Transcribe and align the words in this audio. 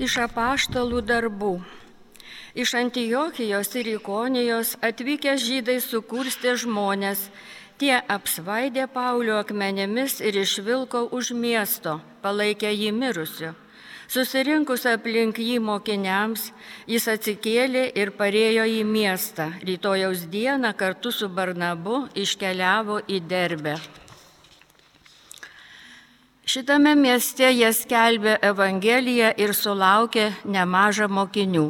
Iš 0.00 0.14
apaštalų 0.24 1.02
darbų. 1.04 1.58
Iš 2.56 2.70
Antijokijos 2.78 3.68
ir 3.76 3.90
Ikonijos 3.98 4.70
atvykę 4.80 5.34
žydai 5.36 5.76
sukurstė 5.84 6.54
žmonės. 6.62 7.26
Tie 7.76 7.92
apsvaidė 8.14 8.86
Paulio 8.94 9.36
akmenėmis 9.42 10.22
ir 10.24 10.40
išvilko 10.40 11.04
už 11.12 11.34
miesto, 11.36 11.98
palaikė 12.24 12.72
jį 12.72 12.90
mirusiu. 12.96 13.52
Susirinkus 14.08 14.88
aplink 14.88 15.36
jį 15.36 15.60
mokiniams, 15.68 16.48
jis 16.88 17.04
atsikėlė 17.12 17.90
ir 17.92 18.16
parėjo 18.16 18.64
į 18.80 18.82
miestą. 18.88 19.52
Rytojaus 19.60 20.24
dieną 20.32 20.72
kartu 20.80 21.12
su 21.12 21.28
Barnabu 21.28 22.06
iškeliavo 22.16 23.02
į 23.04 23.20
Derbę. 23.28 23.76
Šitame 26.50 26.96
mieste 26.98 27.46
jie 27.52 27.68
skelbė 27.70 28.32
Evangeliją 28.42 29.28
ir 29.38 29.52
sulaukė 29.54 30.24
nemažą 30.54 31.06
mokinių. 31.06 31.68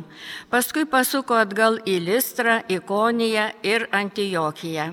Paskui 0.49 0.87
pasuko 0.89 1.37
atgal 1.37 1.77
į 1.85 1.99
Listrą, 2.07 2.55
Ikoniją 2.79 3.51
ir 3.67 3.85
Antijokiją. 4.01 4.87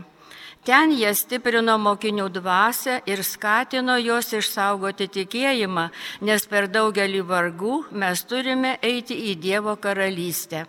Ten 0.67 0.91
jie 0.91 1.13
stiprino 1.15 1.77
mokinių 1.79 2.27
dvasę 2.35 2.99
ir 3.07 3.23
skatino 3.23 3.95
juos 4.03 4.33
išsaugoti 4.35 5.07
tikėjimą, 5.07 5.85
nes 6.27 6.49
per 6.51 6.67
daugelį 6.67 7.23
vargų 7.29 7.83
mes 7.91 8.27
turime 8.27 8.75
eiti 8.83 9.15
į 9.31 9.37
Dievo 9.39 9.77
karalystę. 9.79 10.65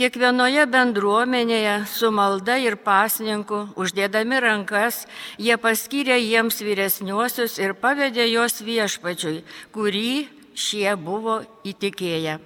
Kiekvienoje 0.00 0.62
bendruomenėje 0.64 1.72
su 1.84 2.08
malda 2.08 2.54
ir 2.56 2.78
pasninku, 2.80 3.58
uždėdami 3.76 4.38
rankas, 4.40 5.02
jie 5.36 5.58
paskyrė 5.60 6.14
jiems 6.16 6.62
vyresniuosius 6.64 7.58
ir 7.60 7.74
pavedė 7.76 8.24
juos 8.30 8.62
viešpačiui, 8.64 9.42
kurį 9.74 10.12
šie 10.56 10.94
buvo 10.96 11.42
įtikėję. 11.68 12.38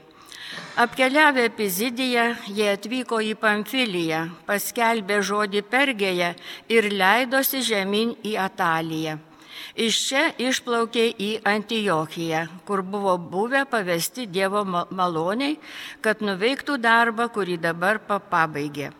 Apkeliavę 0.82 1.44
Pizidiją, 1.54 2.24
jie 2.50 2.72
atvyko 2.72 3.20
į 3.22 3.36
Pamfiliją, 3.38 4.24
paskelbė 4.50 5.20
žodį 5.22 5.62
Pergėje 5.70 6.32
ir 6.74 6.90
leidosi 6.90 7.62
žemyn 7.62 8.16
į 8.26 8.34
Ataliją. 8.48 9.14
Iš 9.74 10.00
čia 10.08 10.24
išplaukė 10.38 11.06
į 11.18 11.30
Antijochiją, 11.54 12.46
kur 12.66 12.82
buvo 12.82 13.16
buvę 13.18 13.64
pavesti 13.70 14.26
Dievo 14.26 14.64
maloniai, 14.66 15.56
kad 16.04 16.22
nuveiktų 16.22 16.78
darbą, 16.82 17.30
kurį 17.34 17.58
dabar 17.68 18.02
pabaigė. 18.08 18.92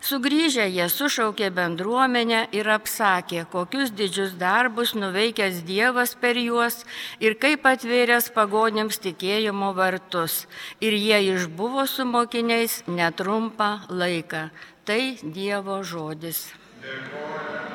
Sugryžę 0.00 0.66
jie 0.68 0.86
sušaukė 0.90 1.48
bendruomenę 1.56 2.40
ir 2.58 2.68
apsakė, 2.74 3.44
kokius 3.54 3.92
didžius 3.98 4.34
darbus 4.42 4.94
nuveikęs 4.98 5.62
Dievas 5.68 6.14
per 6.24 6.38
juos 6.42 6.82
ir 7.26 7.36
kaip 7.44 7.66
atvėręs 7.72 8.30
pagonėms 8.36 9.00
tikėjimo 9.06 9.72
vartus. 9.78 10.46
Ir 10.80 10.98
jie 10.98 11.22
išbuvo 11.34 11.86
su 11.94 12.06
mokiniais 12.14 12.82
netrumpą 13.00 13.72
laiką. 14.02 14.48
Tai 14.86 15.02
Dievo 15.22 15.82
žodis. 15.86 16.48
Dėkuoju. 16.82 17.72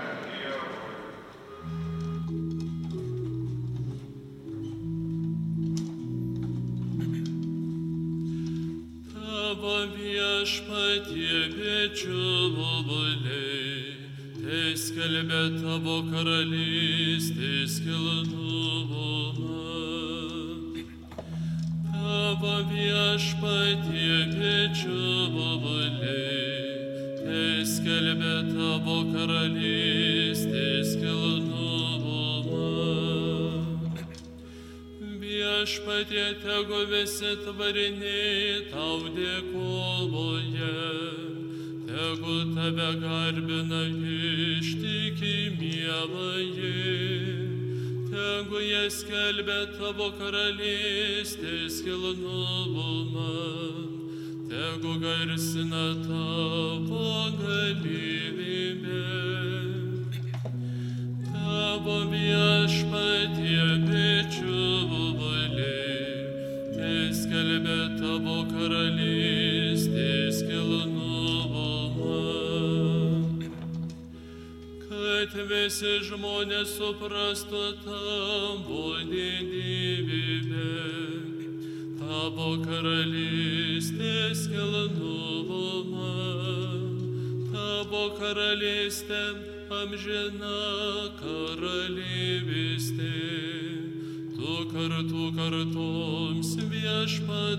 Viešpatie 10.48 11.52
bičiuliai, 11.52 13.28
tai 14.40 14.72
skelbė 14.80 15.59
tavo 15.59 15.98
karalystės 16.08 17.73
kilnumą. 17.84 19.12
Tavo 21.92 22.56
viešpatie 22.72 24.17
bičiuliai, 24.38 26.06
tai 27.20 27.66
skelbė 27.67 28.36
tavo 28.56 28.98
karalystės 29.11 30.95
kilnumą 30.95 31.36
viešpatie 35.22 36.28
tegu 36.44 36.80
visi 36.92 37.32
tvariniai 37.44 38.70
tau 38.72 39.00
dėkoja, 39.16 40.76
tegu 41.88 42.36
tave 42.55 42.89
garbina 43.02 43.82
ištikimieji, 44.60 46.76
tegu 48.11 48.58
jie 48.61 48.86
skelbia 49.00 49.61
tavo 49.80 50.08
karalystės 50.20 51.76
kilnumą, 51.88 53.34
tegu 54.54 54.94
garsina 55.02 55.86
tavo 56.05 57.10
galybę. 57.42 59.47
Tavo 61.67 61.98
viešpatie 62.08 63.64
bičiuliai, 63.83 65.17
skelbė 67.17 67.80
tavo 68.00 68.38
karalystės 68.48 70.39
kilnumą. 70.48 72.22
Kad 74.86 75.36
visi 75.52 75.92
žmonės 76.08 76.72
suprastų 76.78 77.66
tavo 77.84 78.86
didybę, 79.11 80.72
tavo 81.99 82.49
karalystės 82.64 84.39
kilnumą, 84.55 86.16
tavo 87.52 88.04
karalystė 88.23 89.57
amžina 89.72 90.60
karalystė 91.20 93.10
tu 94.36 94.54
kartu 94.72 95.26
kartoms 95.36 96.50
viešpatavoji. 96.72 97.52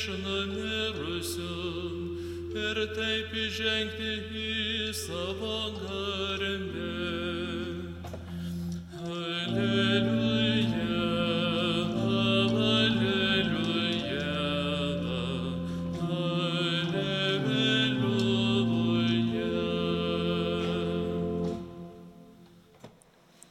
priešina 0.00 0.46
mirusiam 0.48 2.16
ir 2.56 2.78
taip 2.96 3.34
įžengti 3.36 4.12
į 4.32 4.92
savo 4.96 5.76
garbę. 5.76 6.88
Alleluja. 9.04 10.40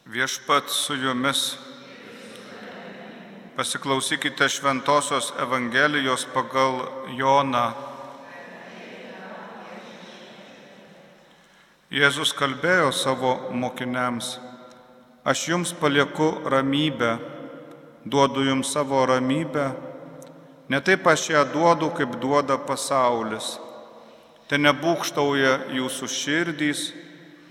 Viešpat 0.10 0.70
su 0.74 0.98
jumis 0.98 1.69
Pasiklausykite 3.60 4.50
Šventojios 4.50 5.34
Evangelijos 5.36 6.24
pagal 6.32 6.78
Joną. 7.12 7.66
Jėzus 11.92 12.32
kalbėjo 12.40 12.94
savo 12.96 13.34
mokiniams, 13.52 14.30
aš 15.28 15.44
jums 15.52 15.76
palieku 15.76 16.30
ramybę, 16.48 17.12
duodu 18.08 18.48
jums 18.48 18.72
savo 18.72 19.04
ramybę, 19.12 19.68
ne 20.72 20.80
taip 20.80 21.12
aš 21.12 21.28
ją 21.36 21.44
duodu, 21.52 21.92
kaip 22.00 22.16
duoda 22.24 22.56
pasaulis. 22.64 23.58
Ten 24.48 24.64
nebūkštauja 24.70 25.56
jūsų 25.76 26.14
širdys 26.16 26.90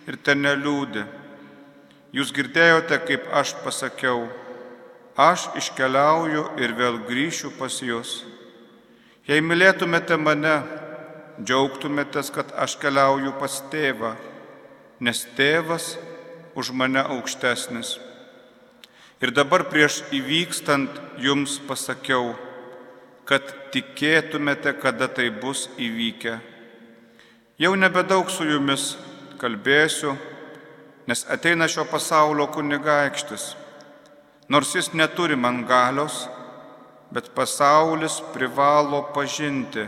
ir 0.09 0.17
ten 0.25 0.41
neliūdi. 0.49 1.05
Jūs 2.17 2.33
girdėjote, 2.33 3.05
kaip 3.05 3.29
aš 3.29 3.59
pasakiau, 3.61 4.31
aš 5.19 5.49
iškeliauju 5.59 6.45
ir 6.63 6.75
vėl 6.79 7.01
grįšiu 7.09 7.51
pas 7.59 7.81
jūs. 7.83 8.23
Jei 9.27 9.43
mylėtumėte 9.43 10.17
mane, 10.17 10.61
džiaugtumėtės, 11.43 12.31
kad 12.33 12.55
aš 12.55 12.79
keliauju 12.79 13.35
pas 13.41 13.59
tėvą, 13.73 14.15
nes 15.03 15.27
tėvas 15.37 15.97
už 16.55 16.71
mane 16.71 17.03
aukštesnis. 17.03 17.99
Ir 19.19 19.35
dabar 19.35 19.67
prieš 19.67 20.05
įvykstant 20.15 20.95
jums 21.19 21.59
pasakiau, 21.67 22.37
kad 23.27 23.43
tikėtumėte, 23.75 24.73
kada 24.79 25.11
tai 25.11 25.29
bus 25.35 25.67
įvykę. 25.77 26.39
Jau 27.59 27.75
nebedaug 27.75 28.31
su 28.31 28.47
jumis 28.47 28.93
kalbėsiu, 29.43 30.15
nes 31.11 31.27
ateina 31.27 31.67
šio 31.67 31.85
pasaulio 31.91 32.47
kunigaikštis. 32.55 33.57
Nors 34.49 34.75
jis 34.75 34.95
neturi 34.97 35.37
man 35.37 35.65
galios, 35.69 36.27
bet 37.13 37.35
pasaulis 37.35 38.21
privalo 38.33 39.03
pažinti, 39.15 39.85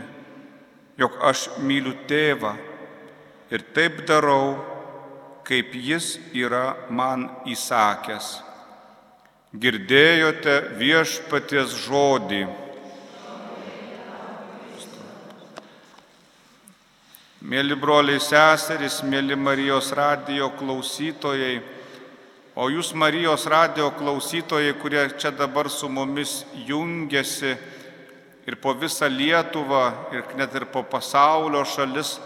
jog 0.97 1.17
aš 1.25 1.47
myliu 1.65 1.95
tėvą 2.09 2.53
ir 3.49 3.65
taip 3.73 4.03
darau, 4.05 4.59
kaip 5.43 5.73
jis 5.73 6.13
yra 6.37 6.75
man 6.89 7.25
įsakęs. 7.49 8.37
Girdėjote 9.51 10.53
viešpaties 10.79 11.73
žodį. 11.83 12.45
Mėly 17.51 17.75
broliai 17.75 18.21
seserys, 18.21 19.01
mėly 19.01 19.35
Marijos 19.35 19.89
radijo 19.97 20.51
klausytojai, 20.55 21.57
o 22.55 22.67
jūs 22.69 22.91
Marijos 22.97 23.45
radijo 23.47 23.91
klausytojai, 23.95 24.73
kurie 24.79 25.03
čia 25.17 25.31
dabar 25.31 25.69
su 25.69 25.89
mumis 25.89 26.41
jungiasi 26.67 27.55
ir 28.47 28.57
po 28.59 28.73
visą 28.75 29.07
Lietuvą, 29.07 30.11
ir 30.11 30.25
net 30.35 30.55
ir 30.55 30.65
po 30.73 30.83
pasaulio 30.83 31.63
šalis 31.65 32.17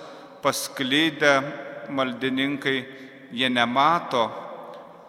pasklydę 0.41 1.41
maldininkai, 1.89 2.85
jie 3.31 3.49
nemato, 3.49 4.29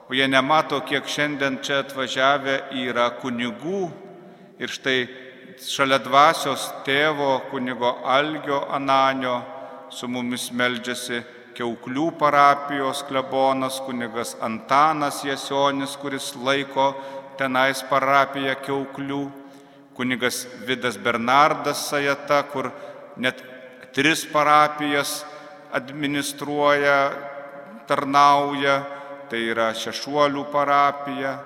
o 0.09 0.15
jie 0.15 0.29
nemato, 0.29 0.81
kiek 0.87 1.07
šiandien 1.09 1.61
čia 1.65 1.81
atvažiavę 1.85 2.59
yra 2.85 3.09
kunigų. 3.21 3.87
Ir 4.61 4.73
štai 4.73 4.99
šalia 5.61 5.99
dvasios 6.01 6.69
tėvo 6.87 7.41
kunigo 7.51 7.99
Algio 8.05 8.63
Ananio 8.73 9.41
su 9.91 10.09
mumis 10.09 10.49
meldžiasi 10.53 11.23
Keuklių 11.57 12.11
parapijos 12.21 13.01
klebonas 13.09 13.79
kunigas 13.87 14.35
Antanas 14.45 15.23
Jasionis, 15.25 15.95
kuris 15.97 16.35
laiko 16.37 16.91
tenais 17.39 17.81
parapiją 17.89 18.53
Keuklių, 18.61 19.23
kunigas 19.97 20.43
Vidas 20.69 20.99
Bernardas 21.01 21.87
Sajata, 21.89 22.43
kur 22.53 22.69
net 23.17 23.41
tris 23.97 24.27
parapijas 24.29 25.23
administruoja, 25.73 26.99
tarnauja, 27.89 28.77
tai 29.31 29.41
yra 29.49 29.71
Šešuolių 29.73 30.45
parapija, 30.53 31.39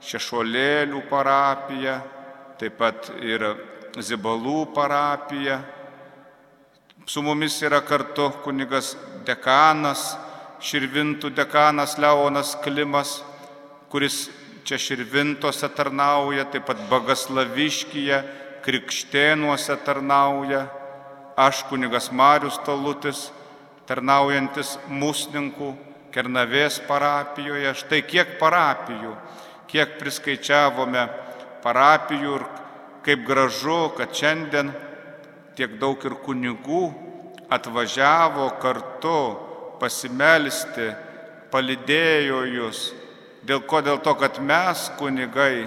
Šešuolėlių 0.00 1.02
parapija, 1.10 1.98
taip 2.56 2.80
pat 2.80 3.12
ir 3.20 3.44
Zibalų 4.00 4.70
parapija 4.72 5.60
Su 7.10 7.22
mumis 7.22 7.56
yra 7.66 7.80
kartu 7.82 8.28
kunigas 8.44 8.92
dekanas, 9.26 10.12
Širvintų 10.62 11.32
dekanas 11.34 11.96
Leonas 11.98 12.52
Klimas, 12.62 13.16
kuris 13.90 14.28
čia 14.62 14.76
Širvintose 14.78 15.66
tarnauja, 15.74 16.44
taip 16.52 16.68
pat 16.68 16.84
Bagaslaviškyje, 16.86 18.18
Krikštėnuose 18.62 19.74
tarnauja, 19.82 20.60
aš 21.34 21.64
kunigas 21.66 22.12
Marius 22.14 22.60
Talutis, 22.62 23.24
tarnaujantis 23.90 24.76
Musninkų, 24.86 25.72
Kernavės 26.14 26.78
parapijoje. 26.86 27.72
Štai 27.80 28.04
kiek 28.06 28.36
parapijų, 28.38 29.16
kiek 29.66 29.98
priskaičiavome 29.98 31.08
parapijų 31.66 32.38
ir 32.38 32.46
kaip 33.02 33.26
gražu, 33.26 33.80
kad 33.98 34.14
šiandien 34.14 34.70
tiek 35.58 35.78
daug 35.80 36.00
ir 36.06 36.16
kunigų 36.24 36.82
atvažiavo 37.50 38.46
kartu 38.62 39.20
pasimelsti, 39.80 40.90
palidėjo 41.50 42.44
jūs. 42.46 42.82
Dėl 43.46 43.64
ko? 43.66 43.80
Dėl 43.82 43.98
to, 44.04 44.14
kad 44.20 44.38
mes, 44.44 44.86
kunigai, 45.00 45.66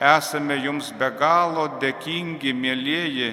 esame 0.00 0.56
jums 0.64 0.90
be 0.98 1.10
galo 1.20 1.66
dėkingi, 1.82 2.54
mėlyjeji, 2.56 3.30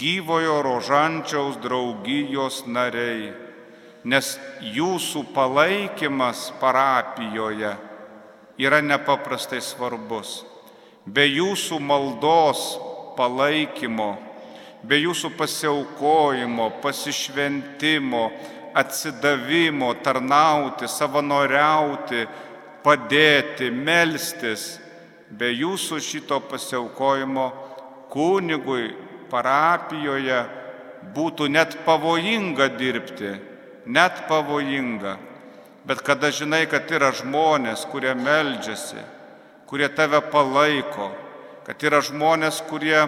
gyvojo 0.00 0.60
rožančiaus 0.64 1.58
draugijos 1.60 2.62
nariai, 2.68 3.32
nes 4.04 4.36
jūsų 4.64 5.26
palaikymas 5.34 6.50
parapijoje 6.60 7.74
yra 8.60 8.80
nepaprastai 8.84 9.60
svarbus. 9.64 10.42
Be 11.04 11.24
jūsų 11.26 11.80
maldos 11.80 12.62
palaikymo 13.16 14.12
be 14.82 15.00
jūsų 15.00 15.32
pasiaukojimo, 15.36 16.70
pasišventimo, 16.82 18.24
atsidavimo, 18.74 19.92
tarnauti, 20.04 20.88
savanoriauti, 20.88 22.24
padėti, 22.84 23.70
melstis, 23.70 24.78
be 25.30 25.50
jūsų 25.52 26.00
šito 26.02 26.40
pasiaukojimo 26.50 27.50
kunigui 28.10 28.90
parapijoje 29.30 30.40
būtų 31.14 31.48
net 31.52 31.76
pavojinga 31.86 32.70
dirbti, 32.76 33.34
net 33.86 34.24
pavojinga. 34.28 35.16
Bet 35.86 36.02
kada 36.04 36.28
žinai, 36.34 36.66
kad 36.68 36.90
yra 36.92 37.08
žmonės, 37.16 37.86
kurie 37.88 38.12
meldžiasi, 38.14 39.00
kurie 39.70 39.88
tave 39.88 40.20
palaiko, 40.32 41.08
kad 41.64 41.80
yra 41.86 42.02
žmonės, 42.04 42.60
kurie 42.68 43.06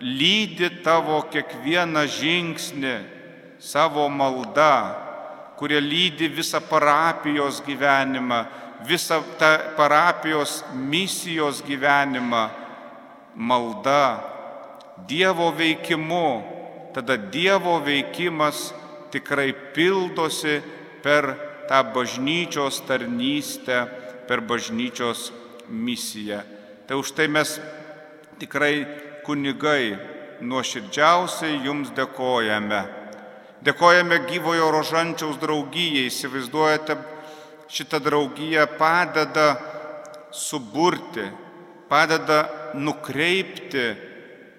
lydi 0.00 0.70
tavo 0.84 1.22
kiekvieną 1.32 2.04
žingsnį 2.10 2.96
savo 3.58 4.08
malda, 4.12 4.74
kurie 5.56 5.80
lydi 5.80 6.28
visą 6.28 6.60
parapijos 6.60 7.62
gyvenimą, 7.64 8.44
visą 8.84 9.22
tą 9.40 9.52
parapijos 9.76 10.64
misijos 10.74 11.62
gyvenimą, 11.64 12.48
malda, 13.36 14.32
Dievo 14.96 15.50
veikimu, 15.52 16.28
tada 16.94 17.18
Dievo 17.20 17.76
veikimas 17.84 18.72
tikrai 19.12 19.52
pildosi 19.52 20.62
per 21.04 21.36
tą 21.68 21.82
bažnyčios 21.92 22.80
tarnystę, 22.88 23.84
per 24.28 24.40
bažnyčios 24.40 25.32
misiją. 25.68 26.40
Tai 26.88 26.96
už 26.96 27.12
tai 27.12 27.28
mes 27.28 27.60
tikrai 28.40 28.86
kunigai, 29.26 29.96
nuoširdžiausiai 30.40 31.60
jums 31.64 31.90
dėkojame. 31.96 32.82
Dėkojame 33.66 34.20
gyvojo 34.28 34.68
rožančiaus 34.74 35.40
draugijai, 35.42 36.06
įsivaizduojate, 36.10 36.96
šitą 37.72 37.98
draugiją 38.04 38.66
padeda 38.78 39.48
suburti, 40.30 41.24
padeda 41.90 42.44
nukreipti 42.78 43.86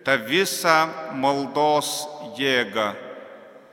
tą 0.03 0.17
visą 0.27 0.77
maldos 1.21 1.93
jėgą. 2.39 2.89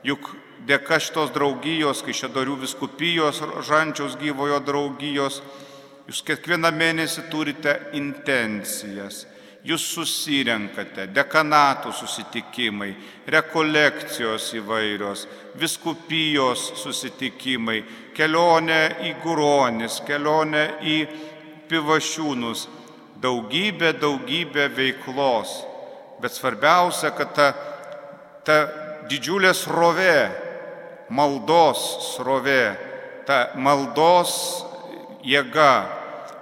Juk 0.05 0.29
dėka 0.69 1.01
šitos 1.01 1.33
draugijos, 1.35 2.03
kai 2.05 2.15
šedorių 2.15 2.59
viskupijos, 2.63 3.41
žančiaus 3.67 4.15
gyvojo 4.21 4.61
draugijos, 4.63 5.41
jūs 6.05 6.21
kiekvieną 6.27 6.69
mėnesį 6.71 7.25
turite 7.33 7.79
intencijas 7.97 9.25
Jūs 9.65 9.81
susirenkate, 9.95 11.07
dekanatų 11.09 11.89
susitikimai, 11.97 12.91
rekolekcijos 13.33 14.51
įvairios, 14.59 15.23
viskupijos 15.57 16.67
susitikimai, 16.83 17.79
kelionė 18.13 18.81
į 19.07 19.15
Guronis, 19.23 20.03
kelionė 20.05 20.65
į 20.85 20.97
Pivašiūnus, 21.65 22.67
daugybė, 23.23 23.95
daugybė 23.97 24.67
veiklos. 24.75 25.55
Bet 26.21 26.37
svarbiausia, 26.37 27.09
kad 27.17 27.33
ta, 27.33 27.47
ta 28.45 28.59
didžiulė 29.09 29.49
srovė, 29.57 30.29
maldos 31.09 31.87
srovė, 32.11 32.75
ta 33.25 33.47
maldos 33.57 34.37
jėga, 35.25 35.73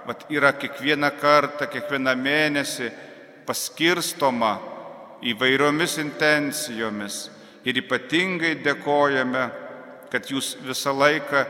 vat 0.04 0.28
yra 0.28 0.52
kiekvieną 0.60 1.08
kartą, 1.16 1.72
kiekvieną 1.72 2.12
mėnesį 2.20 2.92
paskirstoma 3.46 4.58
įvairiomis 5.24 5.98
intencijomis. 6.02 7.28
Ir 7.64 7.80
ypatingai 7.80 8.58
dėkojame, 8.64 9.44
kad 10.12 10.28
jūs 10.28 10.54
visą 10.66 10.92
laiką 10.92 11.44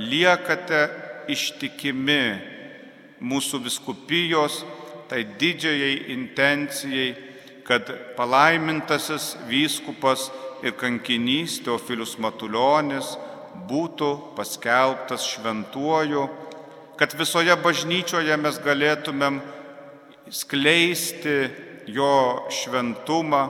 liekate 0.00 0.86
ištikimi 1.28 2.22
mūsų 3.20 3.60
viskupijos, 3.66 4.62
tai 5.08 5.24
didžiai 5.40 6.12
intencijai, 6.14 7.12
kad 7.68 7.90
palaimintasis 8.16 9.34
vyskupas 9.48 10.30
ir 10.64 10.72
kankinys 10.80 11.58
Teofilius 11.64 12.16
Matuljonis 12.20 13.12
būtų 13.68 14.08
paskelbtas 14.38 15.26
šventuoju, 15.34 16.24
kad 16.98 17.12
visoje 17.18 17.54
bažnyčioje 17.62 18.36
mes 18.40 18.58
galėtumėm 18.64 19.40
skleisti 20.30 21.48
jo 21.88 22.48
šventumą, 22.52 23.42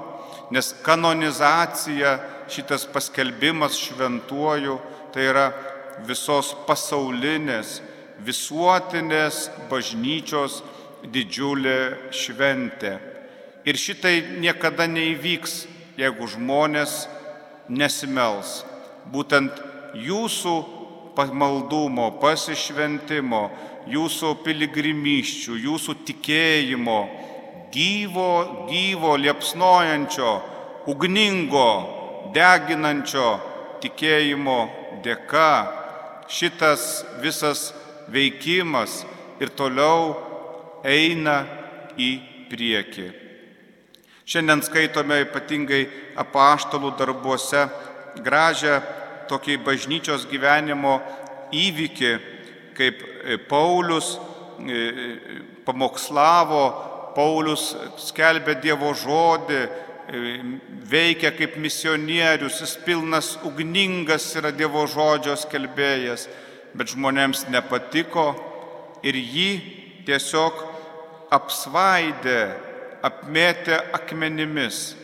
nes 0.50 0.73
kanonizacija, 0.82 2.18
šitas 2.49 2.87
paskelbimas 2.92 3.76
šventuoju, 3.76 4.78
tai 5.12 5.28
yra 5.28 5.49
visos 6.06 6.54
pasaulinės, 6.66 7.80
visuotinės 8.25 9.49
bažnyčios 9.70 10.62
didžiulė 11.12 12.11
šventė. 12.14 12.97
Ir 13.68 13.76
šitai 13.76 14.40
niekada 14.40 14.87
neįvyks, 14.88 15.66
jeigu 15.99 16.28
žmonės 16.30 17.04
nesimels. 17.68 18.62
Būtent 19.12 19.52
jūsų 19.99 20.54
pamaldumo, 21.18 22.12
pasišventimo, 22.22 23.42
jūsų 23.90 24.34
piligrimyščių, 24.44 25.56
jūsų 25.66 25.96
tikėjimo, 26.06 26.98
gyvo, 27.75 28.30
gyvo, 28.70 29.16
liepsnojančio, 29.18 30.32
ugningo, 30.88 31.68
deginančio 32.34 33.28
tikėjimo 33.82 34.58
dėka 35.04 35.50
šitas 36.30 37.04
visas 37.22 37.70
veikimas 38.12 39.02
ir 39.40 39.52
toliau 39.56 40.14
eina 40.87 41.40
į 41.98 42.10
priekį. 42.50 43.08
Šiandien 44.28 44.60
skaitome 44.64 45.22
ypatingai 45.25 45.87
apaštalų 46.20 46.92
darbuose 46.98 47.64
gražią 48.25 48.80
tokį 49.28 49.58
bažnyčios 49.66 50.26
gyvenimo 50.30 50.99
įvykį, 51.54 52.12
kaip 52.78 53.02
Paulius 53.49 54.16
pamokslavo, 55.66 56.64
Paulius 57.16 57.73
skelbė 58.08 58.58
Dievo 58.62 58.92
žodį, 58.94 59.62
veikia 60.88 61.32
kaip 61.37 61.56
misionierius, 61.61 62.61
jis 62.62 62.76
pilnas 62.85 63.35
ugningas 63.44 64.30
yra 64.38 64.52
Dievo 64.54 64.87
žodžio 64.88 65.37
skelbėjas, 65.37 66.28
bet 66.75 66.94
žmonėms 66.94 67.47
nepatiko 67.52 68.30
ir 69.02 69.18
jį 69.18 69.50
tiesiog 70.08 70.62
apsvaidė, 71.35 72.40
apmėtė 73.04 73.76
akmenimis 73.94 74.94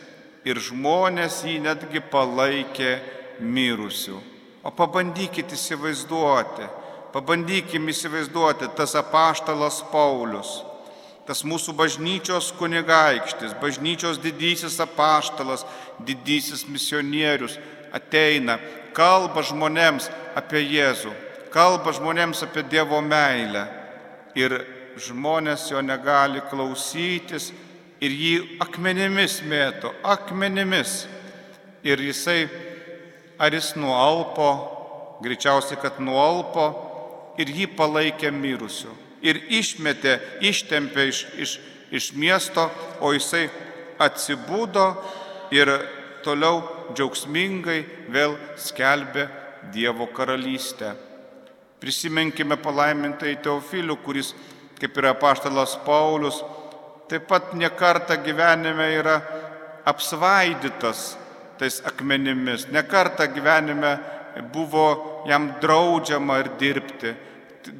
ir 0.45 0.59
žmonės 0.61 1.43
jį 1.45 1.59
netgi 1.65 2.01
palaikė 2.11 2.95
mirusių. 3.39 4.19
O 4.65 4.71
pabandykite 4.73 5.53
įsivaizduoti, 5.53 6.65
pabandykim 7.13 7.85
įsivaizduoti 7.91 8.71
tas 8.77 8.95
apaštalas 8.97 9.83
Paulius, 9.91 10.57
tas 11.27 11.43
mūsų 11.45 11.75
bažnyčios 11.77 12.51
kunigaikštis, 12.57 13.53
bažnyčios 13.61 14.17
didysis 14.21 14.79
apaštalas, 14.81 15.65
didysis 16.05 16.65
misionierius 16.69 17.59
ateina, 17.93 18.57
kalba 18.97 19.43
žmonėms 19.45 20.09
apie 20.37 20.63
Jėzų, 20.65 21.13
kalba 21.53 21.93
žmonėms 21.95 22.43
apie 22.45 22.65
Dievo 22.67 23.01
meilę. 23.05 23.67
Ir 24.35 24.57
žmonės 24.99 25.69
jo 25.71 25.81
negali 25.83 26.41
klausytis 26.49 27.51
ir 28.03 28.11
jį 28.11 28.35
akmenimis 28.63 29.41
mėto, 29.47 29.93
akmenimis. 30.03 31.05
Ir 31.85 32.01
jisai 32.01 32.47
ar 33.39 33.53
jis 33.53 33.73
nualpo, 33.75 34.49
greičiausiai, 35.23 35.79
kad 35.81 35.99
nualpo 35.99 36.67
ir 37.39 37.51
jį 37.51 37.67
palaikė 37.75 38.31
mirusiu. 38.31 38.93
Ir 39.25 39.39
išmetė, 39.57 40.19
ištempė 40.45 41.07
iš, 41.09 41.21
iš, 41.41 41.53
iš 41.91 42.11
miesto, 42.19 42.67
o 43.01 43.11
jisai 43.15 43.47
atsibūdo 44.01 44.85
ir 45.55 45.71
toliau 46.25 46.61
džiaugsmingai 46.93 47.81
vėl 48.11 48.37
skelbė 48.59 49.27
Dievo 49.73 50.05
karalystę. 50.13 50.91
Prisiminkime 51.81 52.57
palaimintai 52.61 53.33
Teofilių, 53.41 53.95
kuris, 54.05 54.29
kaip 54.77 54.97
yra 55.01 55.15
paštalas 55.17 55.73
Paulius, 55.85 56.37
taip 57.09 57.25
pat 57.29 57.55
nekarta 57.57 58.19
gyvenime 58.21 58.91
yra 58.99 59.15
apsvaidytas 59.89 61.15
tais 61.59 61.81
akmenimis. 61.85 62.67
Nekarta 62.71 63.27
gyvenime 63.27 63.97
buvo 64.53 65.23
jam 65.27 65.53
draudžiama 65.61 66.39
ir 66.39 66.49
dirbti, 66.59 67.13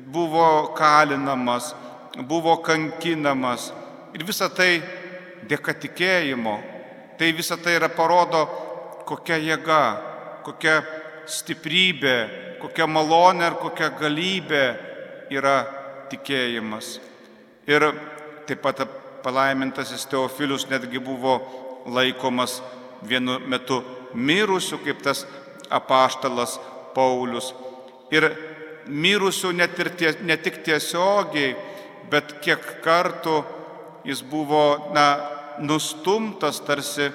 buvo 0.08 0.74
kalinamas, 0.78 1.74
buvo 2.28 2.58
kankinamas. 2.64 3.72
Ir 4.16 4.24
visa 4.24 4.50
tai 4.50 4.80
dėka 5.48 5.76
tikėjimo. 5.86 6.56
Tai 7.20 7.32
visa 7.32 7.58
tai 7.58 7.78
yra 7.78 7.90
parodo, 7.92 8.44
kokia 9.08 9.38
jėga, 9.40 9.84
kokia 10.44 10.82
stiprybė, 11.32 12.18
kokia 12.60 12.88
malonė 12.88 13.52
ir 13.52 13.58
kokia 13.62 13.90
galybė 14.00 14.64
yra 15.32 15.58
tikėjimas. 16.12 17.00
Ir 17.68 17.88
taip 18.46 18.62
pat 18.62 18.84
palaimintasis 19.26 20.06
Teofilius 20.10 20.68
netgi 20.70 21.00
buvo 21.02 21.40
laikomas 21.86 22.60
vienu 23.08 23.40
metu 23.48 23.82
mirusių, 24.16 24.80
kaip 24.86 25.02
tas 25.06 25.26
apaštalas 25.74 26.58
Paulius. 26.96 27.52
Ir 28.14 28.30
mirusių 28.88 29.54
net 29.58 29.80
ir 29.82 29.92
tie, 29.98 30.14
ne 30.24 30.38
tik 30.38 30.62
tiesiogiai, 30.66 31.56
bet 32.12 32.38
kiek 32.46 32.62
kartų 32.86 33.40
jis 34.06 34.22
buvo, 34.22 34.92
na, 34.94 35.06
nustumtas 35.60 36.60
tarsi, 36.66 37.10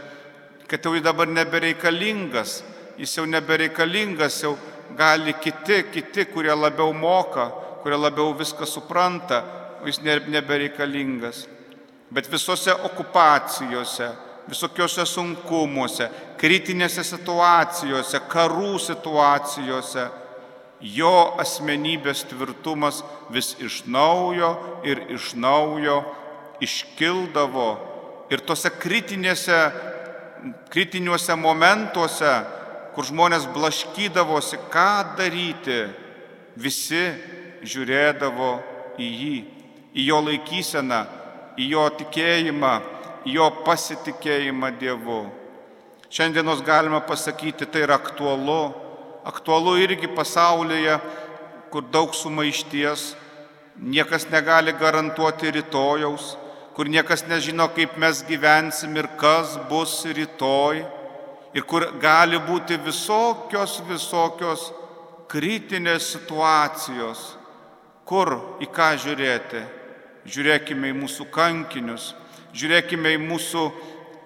kad 0.67 0.85
jau 0.85 0.95
dabar 1.03 1.29
nebereikalingas, 1.29 2.61
jis 2.99 3.17
jau 3.19 3.27
nebereikalingas, 3.29 4.43
jau 4.43 4.57
gali 4.97 5.35
kiti, 5.39 5.85
kiti, 5.93 6.27
kurie 6.31 6.55
labiau 6.55 6.93
moka, 6.93 7.51
kurie 7.83 7.99
labiau 7.99 8.35
viską 8.39 8.67
supranta, 8.67 9.43
jis 9.87 10.03
nebereikalingas. 10.05 11.47
Bet 12.11 12.27
visose 12.31 12.75
okupacijose, 12.75 14.11
visokiuose 14.51 15.07
sunkumuose, 15.07 16.09
kritinėse 16.41 17.05
situacijose, 17.07 18.21
karų 18.31 18.75
situacijose, 18.83 20.09
jo 20.81 21.15
asmenybės 21.41 22.25
tvirtumas 22.31 23.03
vis 23.31 23.53
iš 23.61 23.83
naujo 23.87 24.55
ir 24.87 25.05
iš 25.15 25.35
naujo 25.37 26.01
iškildavo. 26.65 27.71
Ir 28.31 28.43
tose 28.47 28.71
kritinėse, 28.71 29.59
kritiniuose 30.71 31.37
momentuose, 31.37 32.33
kur 32.95 33.07
žmonės 33.07 33.47
blaškydavosi, 33.55 34.59
ką 34.73 35.17
daryti, 35.19 35.83
visi 36.59 37.03
žiūrėdavo 37.67 38.53
į 39.01 39.09
jį, 39.09 39.37
į 39.95 40.07
jo 40.07 40.21
laikyseną, 40.27 41.01
į 41.61 41.69
jo 41.75 41.85
tikėjimą, 42.01 42.73
jo 43.25 43.51
pasitikėjimą 43.65 44.71
Dievu. 44.81 45.23
Šiandienos 46.11 46.63
galima 46.67 47.01
pasakyti, 47.07 47.67
tai 47.67 47.85
yra 47.87 47.99
aktualu. 48.01 48.75
Aktualu 49.25 49.77
irgi 49.79 50.09
pasaulyje, 50.11 50.97
kur 51.71 51.85
daug 51.93 52.15
sumaišties, 52.17 53.13
niekas 53.79 54.27
negali 54.33 54.73
garantuoti 54.73 55.53
rytojaus, 55.55 56.37
kur 56.75 56.89
niekas 56.89 57.27
nežino, 57.29 57.69
kaip 57.77 57.99
mes 58.01 58.25
gyvensim 58.27 58.97
ir 58.97 59.07
kas 59.21 59.59
bus 59.69 60.01
rytoj, 60.09 60.83
ir 61.55 61.67
kur 61.69 61.87
gali 62.01 62.41
būti 62.43 62.79
visokios, 62.83 63.81
visokios 63.89 64.71
kritinės 65.31 66.15
situacijos, 66.17 67.21
kur 68.05 68.35
į 68.59 68.67
ką 68.75 68.95
žiūrėti. 69.05 69.63
Žiūrėkime 70.31 70.91
į 70.91 70.97
mūsų 70.99 71.31
kankinius, 71.33 72.11
žiūrėkime 72.57 73.15
į 73.17 73.23
mūsų 73.23 73.65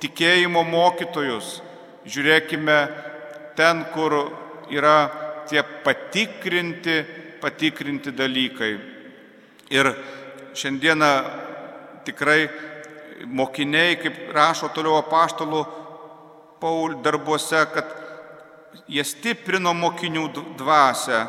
tikėjimo 0.03 0.65
mokytojus, 0.69 1.59
žiūrėkime 2.09 2.79
ten, 3.57 3.85
kur 3.95 4.17
yra 4.73 4.97
tie 5.49 5.63
patikrinti, 5.85 7.03
patikrinti 7.41 8.13
dalykai. 8.17 8.73
Ir 9.73 9.91
šiandieną 10.57 11.11
tikrai 12.05 12.49
mokiniai, 13.27 13.97
kaip 14.01 14.33
rašo 14.35 14.71
toliau 14.75 14.99
apaštalų 15.01 15.65
Paul 16.61 16.97
darbuose, 17.05 17.61
kad 17.73 17.91
jie 18.89 19.05
stiprino 19.05 19.75
mokinių 19.77 20.29
dvasę 20.59 21.21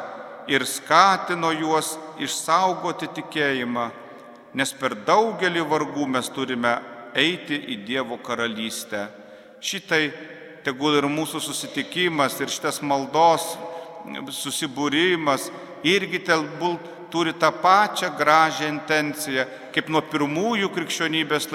ir 0.52 0.66
skatino 0.68 1.52
juos 1.56 1.96
išsaugoti 2.22 3.10
tikėjimą, 3.18 3.90
nes 4.56 4.72
per 4.80 4.96
daugelį 5.08 5.64
vargų 5.68 6.08
mes 6.08 6.32
turime 6.32 6.78
eiti 7.16 7.58
į 7.74 7.82
Dievo 7.88 8.18
karalystę. 8.24 9.06
Šitai 9.60 10.04
tegul 10.66 10.98
ir 10.98 11.08
mūsų 11.12 11.42
susitikimas 11.44 12.40
ir 12.42 12.52
šitas 12.52 12.82
maldos 12.82 13.54
susibūrimas 14.36 15.50
irgi 15.86 16.22
telbūt 16.26 16.92
turi 17.12 17.34
tą 17.34 17.52
pačią 17.62 18.10
gražią 18.18 18.70
intenciją, 18.70 19.46
kaip 19.74 19.90
nuo 19.94 20.02
pirmųjų 20.12 20.72
krikščionybės 20.74 21.48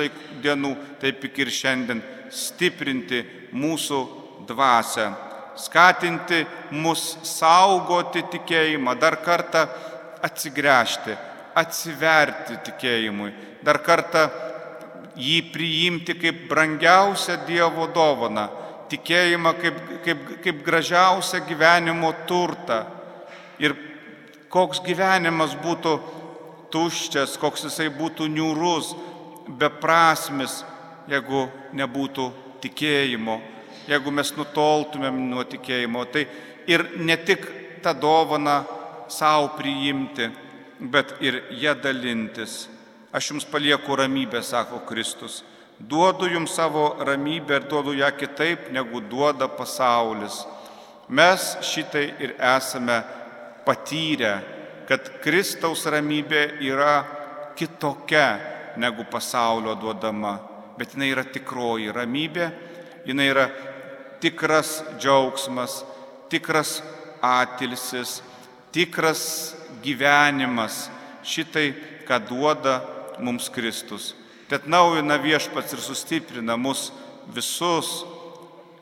dienų, 0.43 0.71
taip 1.03 1.25
iki 1.29 1.45
ir 1.45 1.51
šiandien 1.53 2.01
stiprinti 2.33 3.25
mūsų 3.53 4.01
dvasę, 4.49 5.11
skatinti 5.61 6.45
mus 6.71 7.17
saugoti 7.27 8.23
tikėjimą, 8.33 8.95
dar 9.01 9.19
kartą 9.25 9.67
atsigręžti, 10.25 11.17
atsiverti 11.59 12.59
tikėjimui, 12.67 13.33
dar 13.65 13.81
kartą 13.83 14.29
jį 15.21 15.41
priimti 15.53 16.17
kaip 16.19 16.47
brangiausią 16.51 17.41
Dievo 17.49 17.89
dovaną, 17.95 18.49
tikėjimą 18.91 19.53
kaip, 19.59 19.83
kaip, 20.05 20.25
kaip 20.45 20.65
gražiausią 20.67 21.43
gyvenimo 21.49 22.13
turtą 22.29 22.83
ir 23.63 23.77
koks 24.51 24.83
gyvenimas 24.87 25.55
būtų 25.63 25.95
tuščias, 26.73 27.37
koks 27.39 27.67
jisai 27.69 27.89
būtų 27.95 28.29
niūrus, 28.31 28.95
beprasmis, 29.61 30.61
jeigu 31.11 31.47
nebūtų 31.77 32.27
tikėjimo, 32.63 33.41
jeigu 33.91 34.13
mes 34.15 34.31
nutoltumėm 34.37 35.19
nuo 35.31 35.45
tikėjimo. 35.49 36.05
Tai 36.13 36.27
ir 36.71 36.87
ne 36.99 37.17
tik 37.17 37.47
tą 37.83 37.95
dovaną 37.97 38.61
savo 39.11 39.51
priimti, 39.59 40.29
bet 40.81 41.15
ir 41.21 41.43
ją 41.51 41.75
dalintis. 41.77 42.69
Aš 43.13 43.31
jums 43.31 43.45
palieku 43.45 43.97
ramybę, 43.97 44.43
sako 44.43 44.81
Kristus. 44.89 45.45
Duodu 45.81 46.29
jums 46.29 46.55
savo 46.55 46.97
ramybę 47.01 47.57
ir 47.57 47.69
duodu 47.69 47.93
ją 47.93 48.11
kitaip, 48.17 48.71
negu 48.73 49.01
duoda 49.01 49.49
pasaulis. 49.49 50.45
Mes 51.09 51.57
šitai 51.63 52.05
ir 52.21 52.35
esame 52.39 53.03
patyrę, 53.67 54.35
kad 54.89 55.09
Kristaus 55.23 55.87
ramybė 55.87 56.61
yra 56.63 57.05
kitokia 57.57 58.39
negu 58.77 59.05
pasaulio 59.11 59.75
duodama, 59.75 60.39
bet 60.79 60.95
jinai 60.95 61.11
yra 61.13 61.25
tikroji 61.25 61.91
ramybė, 61.93 62.51
jinai 63.07 63.27
yra 63.33 63.49
tikras 64.21 64.81
džiaugsmas, 65.01 65.83
tikras 66.31 66.79
atilsis, 67.23 68.21
tikras 68.73 69.57
gyvenimas, 69.83 70.89
šitai, 71.25 71.73
ką 72.09 72.19
duoda 72.29 72.81
mums 73.21 73.49
Kristus. 73.53 74.15
Tad 74.51 74.67
naujina 74.67 75.17
viešpats 75.21 75.77
ir 75.77 75.83
sustiprina 75.85 76.57
mus 76.59 76.89
visus 77.31 78.01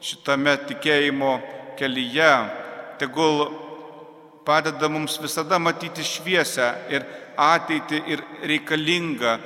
šitame 0.01 0.55
tikėjimo 0.69 1.35
kelyje. 1.79 2.33
Tegul 2.99 3.45
padeda 4.47 4.89
mums 4.89 5.19
visada 5.21 5.59
matyti 5.61 6.07
šviesę 6.07 6.71
ir 6.95 7.05
ateitį 7.39 8.01
ir 8.15 8.25
reikalingą 8.49 9.37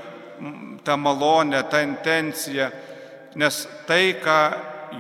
tą 0.85 0.97
malonę, 0.97 1.63
tą 1.71 1.83
intenciją, 1.85 2.71
nes 3.39 3.63
tai, 3.87 4.15
ką 4.23 4.39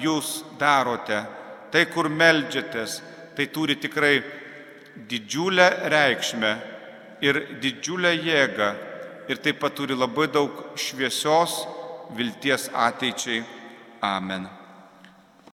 jūs 0.02 0.42
darote, 0.58 1.22
tai, 1.72 1.86
kur 1.90 2.08
melžiatės, 2.08 3.00
tai 3.36 3.48
turi 3.52 3.76
tikrai 3.80 4.20
didžiulę 5.08 5.68
reikšmę 5.92 6.52
ir 7.24 7.38
didžiulę 7.62 8.14
jėgą 8.16 8.70
ir 9.30 9.42
taip 9.44 9.60
pat 9.62 9.76
turi 9.78 9.96
labai 9.96 10.28
daug 10.32 10.64
šviesios 10.76 11.62
vilties 12.16 12.68
ateičiai. 12.74 13.44
Amen. 14.02 14.61